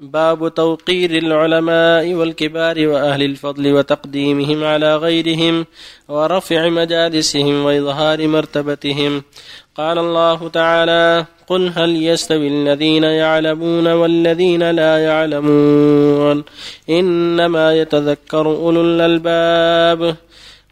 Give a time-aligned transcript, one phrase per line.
[0.00, 5.66] باب توقير العلماء والكبار وأهل الفضل وتقديمهم على غيرهم
[6.08, 9.22] ورفع مجالسهم وإظهار مرتبتهم.
[9.76, 16.44] قال الله تعالى قل هل يستوي الذين يعلمون والذين لا يعلمون؟
[16.90, 20.16] إنما يتذكر أولو الألباب.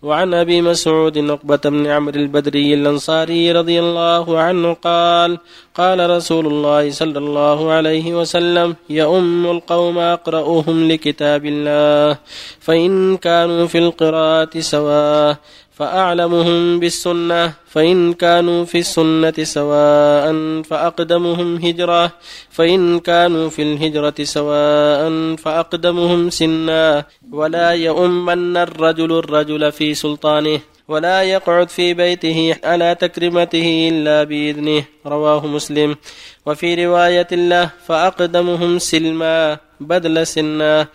[0.02, 5.38] وعن أبي مسعود عقبه بن عمرو البدري الأنصاري رضي الله عنه قال
[5.74, 12.18] قال رسول الله صلى الله عليه وسلم يؤم القوم اقراهم لكتاب الله
[12.60, 15.36] فإن كانوا في القراءة سواء.
[15.78, 22.12] فأعلمهم بالسنة فإن كانوا في السنة سواء فأقدمهم هجرة
[22.50, 27.04] فإن كانوا في الهجرة سواء فأقدمهم سنا.
[27.32, 34.84] ولا يؤمن الرجل الرجل في سلطانه ولا يقعد في بيته على تكرمته إلا بإذنه.
[35.06, 35.96] رواه مسلم.
[36.46, 40.86] وفي رواية له فأقدمهم سلما بدل سنا.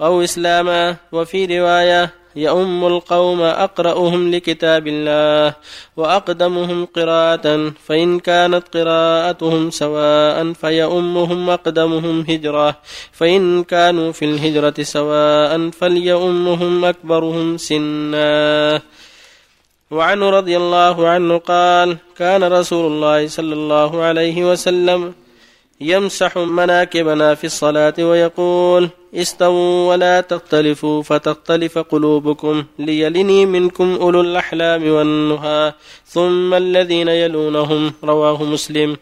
[0.00, 0.96] أو إسلاما.
[1.12, 5.54] وفي رواية يؤم القوم أقرأهم لكتاب الله
[5.96, 12.76] وأقدمهم قراءة فإن كانت قراءتهم سواء فيؤمهم أقدمهم هجرة
[13.12, 18.82] فإن كانوا في الهجرة سواء فليؤمهم أكبرهم سنا.
[19.90, 25.14] وعنه رضي الله عنه قال كان رسول الله صلى الله عليه وسلم
[25.80, 35.72] يمسح مناكبنا في الصلاة ويقول استووا ولا تختلفوا فتختلف قلوبكم ليلني منكم أولو الأحلام والنهى.
[36.06, 38.96] ثم الذين يلونهم رواه مسلم.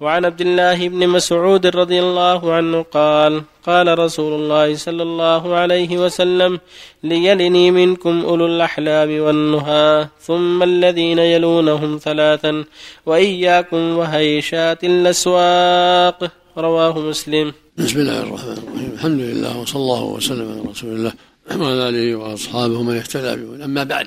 [0.00, 5.98] وعن عبد الله بن مسعود رضي الله عنه قال قال رسول الله صلى الله عليه
[5.98, 6.60] وسلم
[7.02, 12.64] ليلني منكم أولو الأحلام والنهى ثم الذين يلونهم ثلاثا
[13.06, 16.30] وإياكم وهيشات الأسواق.
[16.58, 17.52] رواه مسلم.
[17.78, 18.92] بسم الله الرحمن الرحيم.
[18.94, 21.12] الحمد لله وصلى الله وسلم على رسول الله
[21.56, 23.32] وعلى آله وأصحابه من اهتدى
[23.64, 24.06] أما بعد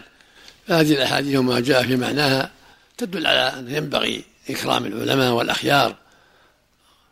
[0.68, 2.52] فهذه الأحاديث وما جاء في معناها
[2.98, 5.96] تدل على أن ينبغي إكرام العلماء والأخيار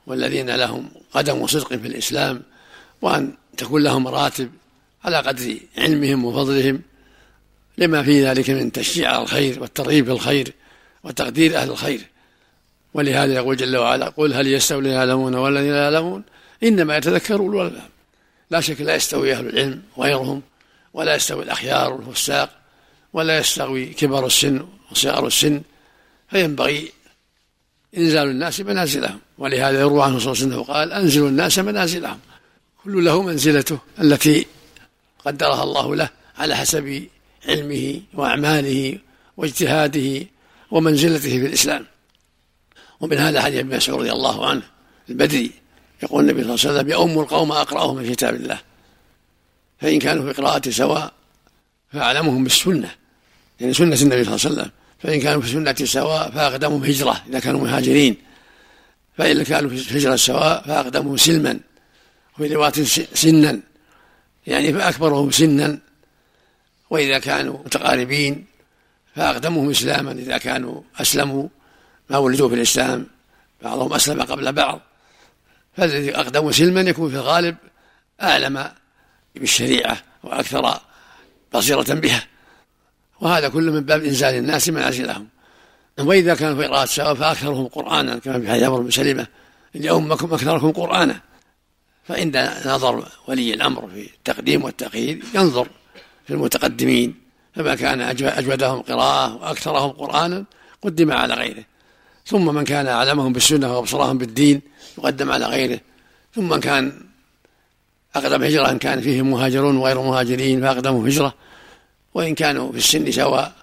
[0.07, 2.41] والذين لهم قدم صدق في الإسلام
[3.01, 4.51] وأن تكون لهم مراتب
[5.03, 6.81] على قدر علمهم وفضلهم
[7.77, 10.53] لما في ذلك من تشجيع الخير والترغيب في الخير
[11.03, 12.01] وتقدير أهل الخير.
[12.93, 16.23] ولهذا يقول جل وعلا قل هل يستوي الذين يعلمون والذين لا يعلمون؟
[16.63, 17.89] إنما يتذكر أولو الألباب.
[18.51, 20.41] لا شك لا يستوي أهل العلم وغيرهم
[20.93, 22.49] ولا يستوي الأخيار والفساق
[23.13, 25.61] ولا يستوي كبار السن وصغار السن.
[26.29, 26.91] فينبغي
[27.97, 29.19] إنزال الناس منازلهم.
[29.37, 32.19] ولهذا يروى عنه صلى الله عليه وسلم قال أنزلوا الناس منازلهم.
[32.83, 34.45] كل له منزلته التي
[35.25, 37.07] قدرها الله له على حسب
[37.45, 38.97] علمه وأعماله
[39.37, 40.25] واجتهاده
[40.71, 41.85] ومنزلته في الإسلام.
[42.99, 44.61] ومن هذا حديث ابن مسعود رضي الله عنه
[45.09, 45.51] البدري.
[46.03, 48.59] يقول النبي صلى الله عليه وسلم يؤم القوم أقرأهم من كتاب الله.
[49.79, 51.13] فإن كانوا في قراءة سواء
[51.93, 52.91] فأعلمهم بالسنة.
[53.59, 54.71] يعني سنة النبي صلى الله عليه وسلم.
[54.99, 58.17] فإن كانوا في سنة سواء فأقدمهم هجرة إذا كانوا مهاجرين.
[59.17, 61.59] فإن كانوا في هجرة سواء فأقدمهم سلما
[62.33, 62.83] وفي رواية
[63.13, 63.59] سنا.
[64.47, 65.79] يعني فأكبرهم سنا.
[66.89, 68.45] وإذا كانوا متقاربين
[69.15, 71.47] فأقدمهم إسلاما إذا كانوا أسلموا
[72.09, 73.07] ما ولدوا في الإسلام
[73.61, 74.81] بعضهم أسلم قبل بعض.
[75.77, 77.55] فالذي أقدم سلما يكون في الغالب
[78.21, 78.71] أعلم
[79.35, 80.79] بالشريعة وأكثر
[81.53, 82.23] بصيرة بها.
[83.21, 85.27] وهذا كله من باب إنزال الناس منازلهم
[85.99, 89.27] وإذا كانوا في قراءة سواء فأكثرهم قرآنا كما في حديث عمرو بن سلمة
[89.73, 91.19] لأمكم أكثركم قرآنا.
[92.07, 95.67] فعند نظر ولي الأمر في التقديم والتأخير ينظر
[96.27, 97.15] في المتقدمين
[97.55, 100.45] فما كان أجودهم قراءة وأكثرهم قرآنا
[100.81, 101.63] قدم على غيره.
[102.25, 104.61] ثم من كان أعلمهم بالسنة وأبصرهم بالدين
[104.97, 105.79] يقدم على غيره.
[106.35, 107.01] ثم من كان
[108.15, 111.33] أقدم هجرة إن كان فيه مهاجرون وغير مهاجرين فأقدموا هجرة.
[112.13, 113.53] وإن كانوا في السن سواء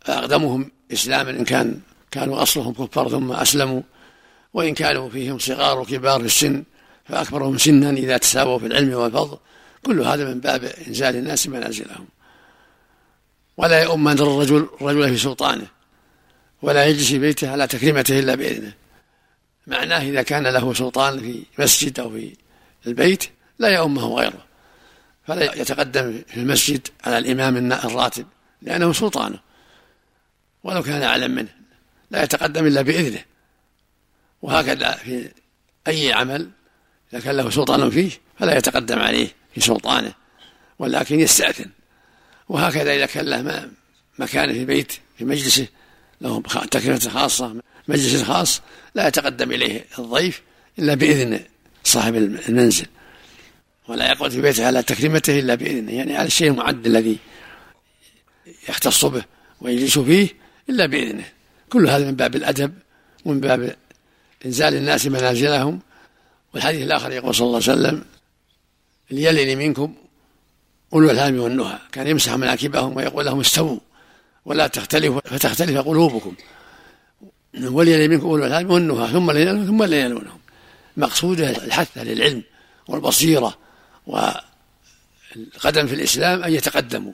[0.00, 3.82] فأقدمهم إسلاما إن كان كانوا أصلهم كفار ثم أسلموا.
[4.54, 6.64] وإن كانوا فيهم صغار وكبار في السن
[7.04, 9.38] فأكبرهم سنا إذا تساووا في العلم والفضل.
[9.86, 12.06] كل هذا من باب إنزال الناس منازلهم.
[13.56, 15.66] ولا يؤمن الرجل الرجل في سلطانه
[16.62, 18.72] ولا يجلس في بيته على تكريمته إلا بإذنه.
[19.66, 22.36] معناه إذا كان له سلطان في مسجد أو في
[22.86, 23.24] البيت
[23.58, 24.45] لا يؤمه غيره.
[25.26, 28.26] فلا يتقدم في المسجد على الإمام الراتب
[28.62, 29.38] لأنه سلطانه.
[30.64, 31.48] ولو كان أعلم منه
[32.10, 33.24] لا يتقدم إلا بإذنه.
[34.42, 35.28] وهكذا في
[35.88, 36.50] أي عمل
[37.12, 40.12] إذا كان له سلطان فيه فلا يتقدم عليه في سلطانه
[40.78, 41.70] ولكن يستأذن.
[42.48, 43.68] وهكذا إذا كان له
[44.18, 45.66] مكان في بيت في مجلسه
[46.20, 47.56] له تكلفة خاصة
[47.88, 48.60] مجلس خاص
[48.94, 50.42] لا يتقدم إليه الضيف
[50.78, 51.40] إلا بإذن
[51.84, 52.86] صاحب المنزل.
[53.88, 55.92] ولا يقعد في بيته على تكريمته إلا بإذنه.
[55.92, 57.18] يعني على الشيء المعد الذي
[58.68, 59.24] يختص به
[59.60, 60.28] ويجلس فيه
[60.70, 61.24] إلا بإذنه.
[61.70, 62.74] كل هذا من باب الأدب
[63.24, 63.76] ومن باب
[64.46, 65.80] إنزال الناس منازلهم.
[66.54, 68.04] والحديث الآخر يقول صلى الله عليه وسلم
[69.10, 69.94] ليلني منكم
[70.92, 71.78] أولو الهام والنهى.
[71.92, 73.78] كان يمسح مناكبهم ويقول لهم استووا
[74.44, 76.34] ولا تختلفوا فتختلف قلوبكم.
[77.62, 79.12] وليلي منكم أولو الهام والنهى.
[79.12, 80.38] ثم ليلونهم ثم ليلونهم
[80.96, 82.42] مقصوده الحث للعلم
[82.88, 83.65] والبصيرة
[84.06, 87.12] والقدم في الإسلام أن يتقدموا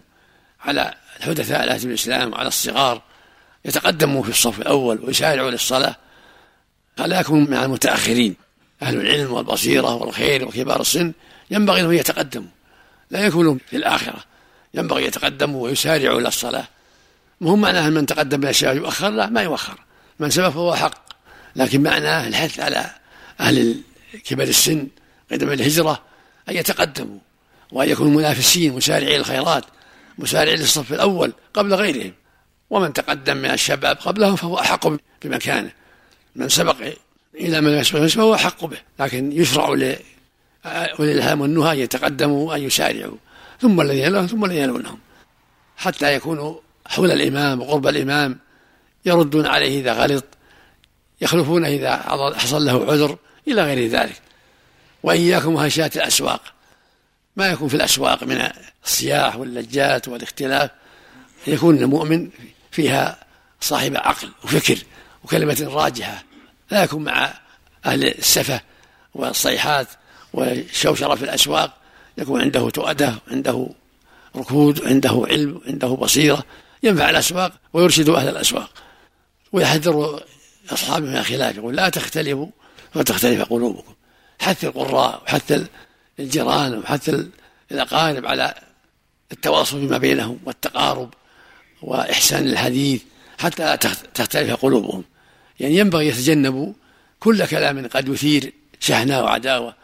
[0.61, 3.03] على الحدثاء الآتي الإسلام وعلى الصغار
[3.65, 5.97] يتقدموا في الصف الأول ويسارعوا للصلاة.
[6.97, 8.37] فلا يكونوا مع المتأخرين.
[8.83, 11.12] أهل العلم والبصيرة والخير وكبار السن
[11.50, 12.49] ينبغي أنهم يتقدموا
[13.11, 14.25] لا يكونوا في الآخرة.
[14.75, 16.65] ينبغي يتقدموا ويسارعوا إلى الصلاة.
[17.41, 19.79] مهم معناه من تقدم من الشباب يؤخر؟ لا ما يؤخر.
[20.19, 20.94] من سبق فهو حق.
[21.56, 22.91] لكن معناه الحث على
[23.41, 23.81] أهل
[24.25, 24.89] كبر السن
[25.33, 26.03] قدم الهجرة
[26.49, 27.19] أن يتقدموا
[27.73, 29.65] وأن يكونوا منافسين مسارعين الخيرات
[30.19, 32.12] مسارعين للصف الأول قبل غيرهم.
[32.71, 34.89] ومن تقدم من الشباب قبلهم فهو أحق
[35.23, 35.73] بمكانه.
[36.37, 36.77] من سبق
[37.35, 38.79] إلى من يسبق فهو أحق به.
[39.00, 39.69] لكن يشرع
[40.99, 43.17] وللهام والنهى أن يتقدموا وأن يسارعوا
[43.61, 44.99] ثم الذين يلونهم ثم الذين يلونهم.
[45.77, 46.55] حتى يكونوا
[46.87, 48.39] حول الإمام وقرب الإمام
[49.05, 50.25] يردون عليه إذا غلط
[51.21, 51.97] يخلفونه إذا
[52.37, 53.19] حصل له عذر
[53.49, 54.21] إلى غير ذلك.
[55.03, 56.41] وإياكم وهشات الأسواق.
[57.37, 58.49] ما يكون في الأسواق من
[58.85, 60.71] الصياح واللجات والاختلاف.
[61.47, 62.31] يكون المؤمن
[62.71, 63.19] فيها
[63.61, 64.79] صاحب عقل وفكر
[65.25, 66.25] وكلمة راجحة.
[66.71, 67.35] لا يكون مع
[67.87, 68.61] أهل السفة
[69.15, 69.87] والصيحات
[70.33, 71.77] والشوشرة في الأسواق.
[72.19, 73.69] يكون عنده تؤدة عنده
[74.37, 76.45] ركود عنده علم عنده بصيرة.
[76.83, 78.71] ينفع الأسواق ويرشد أهل الأسواق
[79.53, 80.23] ويحذر
[80.71, 81.57] أصحابه من الخلاف.
[81.57, 82.47] يقول لا تختلفوا
[82.95, 83.95] فتختلف قلوبكم.
[84.43, 85.62] حث القراء وحث
[86.19, 87.15] الجيران وحث
[87.73, 88.55] الأقارب على
[89.33, 91.15] التواصل فيما بينهم والتقارب
[91.83, 93.03] وإحسان الحديث
[93.39, 93.77] حتى لا
[94.15, 95.05] تختلف قلوبهم.
[95.61, 96.73] يعني ينبغي يتجنبوا
[97.21, 99.75] كل كلام قد يثير شحنة وعداوة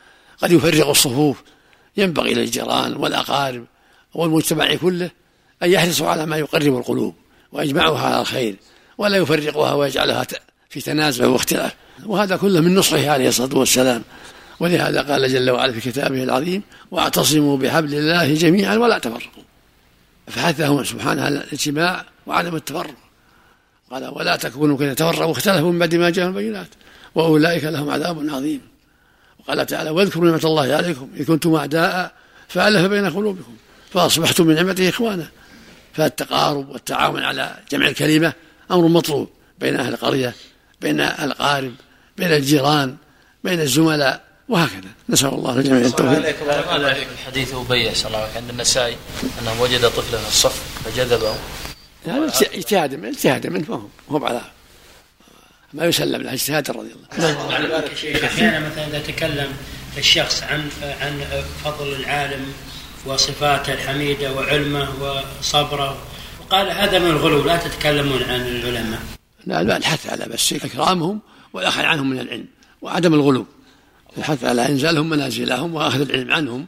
[0.42, 1.42] قد يفرق الصفوف.
[1.96, 3.64] ينبغي للجيران والأقارب
[4.14, 5.10] والمجتمع كله
[5.62, 7.14] أن يحرصوا على ما يقرب القلوب
[7.52, 8.56] ويجمعها على الخير
[8.98, 10.26] ولا يفرقها ويجعلها
[10.70, 11.74] في تنازع واختلاف.
[12.06, 14.02] وهذا كله من نصحه عليه الصلاة والسلام.
[14.60, 19.42] ولهذا قال جل وعلا في كتابه العظيم واعتصموا بحبل الله جميعا ولا تفرقوا.
[20.26, 22.94] فحثهم سبحانه على الاجتماع وعدم التفرق.
[23.90, 24.94] قال ولا تكونوا كذا.
[24.94, 26.68] تفرقوا واختلفوا من بعد ما جاءهم البينات.
[27.14, 28.60] وأولئك لهم عذاب عظيم.
[29.38, 32.12] وقال تعالى واذكروا نعمة الله عليكم إذ كنتم أعداء
[32.48, 33.56] فألف بين قلوبكم
[33.90, 35.28] فأصبحتم من نعمته إخوانا.
[35.92, 38.32] فالتقارب والتعاون على جمع الكلمة
[38.70, 39.28] أمر مطلوب
[39.58, 40.34] بين أهل القرية
[40.80, 41.74] بين الأقارب
[42.16, 42.96] بين الجيران
[43.44, 44.27] بين الزملاء.
[44.48, 44.90] وهكذا.
[45.08, 46.36] نسأل الله الجميع التوفيق.
[47.12, 48.96] الحديث أبي صلى الله عليه عند النسائي
[49.42, 51.34] أنه وجد طفلا في الصف فجذبه.
[52.06, 53.88] هذا اجتهاد من اجتهاد منه فهم.
[54.10, 54.40] هو على
[55.72, 57.08] ما يسلم له اجتهاد رضي الله
[57.54, 57.84] عنه.
[58.26, 59.52] أحيانا مثلا إذا تكلم
[59.98, 61.24] الشخص عن عن
[61.64, 62.52] فضل العالم
[63.06, 65.98] وصفاته الحميدة وعلمه وصبره
[66.40, 69.00] وقال هذا من الغلو لا تتكلمون عن العلماء.
[69.46, 71.20] لا لا الحث على بس اكرامهم
[71.52, 72.46] والاخذ عنهم من العلم
[72.82, 73.46] وعدم الغلو.
[74.18, 76.66] الحث على إنزالهم منازلهم وأخذ العلم عنهم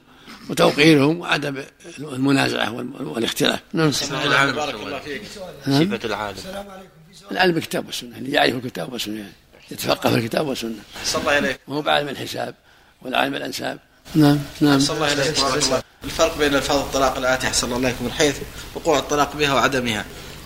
[0.50, 1.62] وتوقيرهم وعدم
[1.98, 3.60] المنازعة والاختلاف.
[3.72, 3.92] نعم.
[3.92, 5.22] صفه العالم بارك الله فيك.
[5.64, 6.36] صفه العالم.
[6.38, 6.88] السلام عليكم.
[7.32, 9.32] العلم بالكتاب والسنة اللي يعرف الكتاب والسنة يعني
[9.70, 11.60] يتفقه في الكتاب والسنة صلى الله عليك.
[11.68, 12.54] وهو بعلم الحساب
[13.02, 13.78] والعالم الأنساب.
[14.14, 14.78] نعم نعم.
[14.78, 15.38] صلى الله عليك.
[15.38, 18.36] الله الفرق بين الفاظ الطلاق الاتي أحسن الله عليكم من حيث
[18.74, 20.04] وقوع الطلاق بها وعدمها.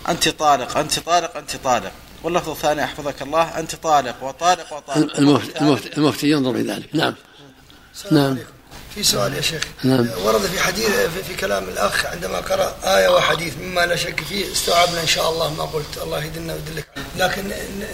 [0.09, 1.91] أنت طالق أنت طالق أنت طالق
[2.25, 5.17] واللفظ الثاني أحفظك الله أنت طالق وطالق وطالق.
[5.17, 6.89] المفتي, المفتي, المفتي ينظر في ذلك.
[6.93, 7.15] نعم.
[8.11, 8.49] نعم عليكم.
[8.95, 9.63] في سؤال يا شيخ.
[9.83, 10.07] نعم.
[10.23, 14.51] ورد في حديث في, في كلام الأخ عندما قرأ آية وحديث مما لا شك فيه
[14.51, 15.97] استوعبنا إن شاء الله ما قلت.
[16.03, 16.87] الله يهدنا ويدلك.
[17.17, 17.51] لكن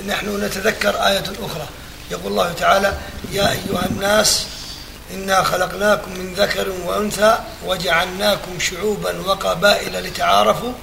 [0.07, 1.67] نحن نتذكر آية أخرى.
[2.11, 2.97] يقول الله تعالى
[3.31, 4.45] يا أيها الناس
[5.13, 10.73] إنا خلقناكم من ذكر وأنثى وجعلناكم شعوبا وقبائل لتعارفوا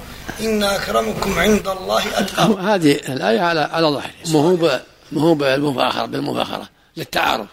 [0.41, 4.79] إن أكرمكم عند الله اتقاكم هذه الآية على على ظهر ما هو
[5.11, 7.47] ما هو بالمفاخرة بالمفاخرة للتعارف.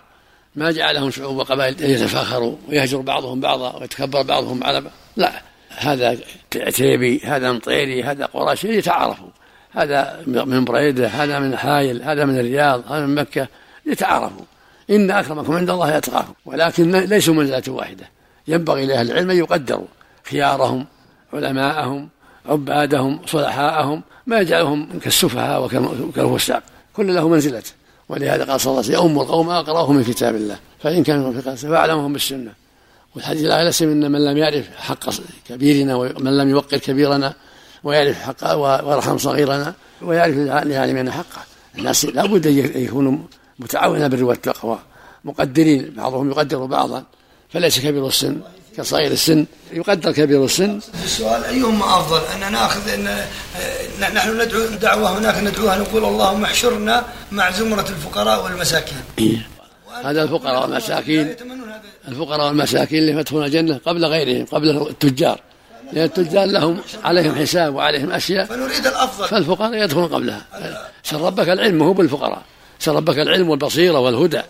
[0.57, 5.33] ما جعلهم شعوب وقبائل يتفاخروا ويهجر بعضهم بعضا ويتكبر بعضهم على بعض لا
[5.69, 6.19] هذا
[6.57, 9.29] عتيبي هذا مطيري هذا قراشي يتعارفوا
[9.71, 13.49] هذا من بريدة هذا من حايل هذا من الرياض هذا من مكة
[13.87, 14.45] يتعارفوا
[14.91, 18.11] إن أكرمكم عند الله يتقاكم ولكن ليسوا منزله واحدة.
[18.49, 19.87] ينبغي لأهل العلم أن يقدروا
[20.31, 20.87] خيارهم
[21.33, 22.09] علماءهم
[22.49, 26.63] عبادهم صلحاءهم ما يجعلهم كالسفهاء وكالفساق
[26.97, 27.73] كل له منزلته
[28.09, 30.59] ولهذا قال صلى الله عليه وسلم يؤم القوم اقراهم من كتاب الله.
[30.83, 32.53] فإن كانوا في قاسه فاعلمهم بالسنة.
[33.15, 35.11] والحديث الآخر ان من لم يعرف حق
[35.49, 37.35] كبيرنا ومن لم يوقر كبيرنا
[37.85, 40.37] ويعرف حق ويرحم صغيرنا ويعرف
[40.67, 41.43] لعالمنا حقه.
[41.79, 43.19] الناس لابد أن يكونوا
[43.59, 44.79] متعاونين بالبر والتقوى
[45.25, 47.05] مقدرين بعضهم يقدر بعضا
[47.49, 48.41] فليس كبير السن.
[48.77, 50.81] كصغير السن يقدر كبير السن.
[51.05, 53.25] السؤال أيهما أفضل ان نأخذ إن
[54.15, 58.99] نحن ندعو دعوة هناك ندعوها نقول اللهم احشرنا مع زمرة الفقراء والمساكين.
[59.19, 59.49] إيه.
[60.05, 61.35] هذا الفقراء والمساكين.
[62.09, 65.41] الفقراء والمساكين اللي يدخلون الجنة قبل غيرهم قبل التجار.
[65.93, 68.45] لأن التجار لهم عليهم حساب وعليهم أشياء.
[68.47, 69.29] فنريد الأفضل.
[69.29, 70.47] فالفقراء يدخلون قبلها.
[71.03, 72.43] سر ربك العلم هو بالفقراء.
[72.79, 74.43] سر ربك العلم والبصيرة والهدى.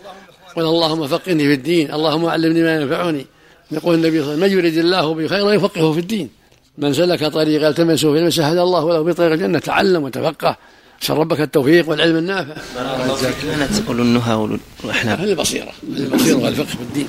[0.55, 3.25] قل اللهم فقني في الدين اللهم علمني ما ينفعني.
[3.71, 6.29] يقول النبي صلى الله عليه وسلم من يريد الله به خيرا يفقهه في الدين.
[6.77, 10.57] من سلك طريقا التمسه في المسح هدى الله له بطريق الجنة تعلم وتفقه.
[11.01, 12.53] سر ربك التوفيق والعلم النافع.
[13.41, 14.35] كانت أولو النهى
[14.83, 15.23] والأحلام.
[15.23, 17.07] البصيرة البصيرة والفقه في الدين.